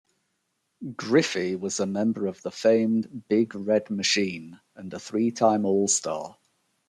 [0.97, 6.37] Griffey was a member of the famed Big Red Machine, and a three-time All-Star.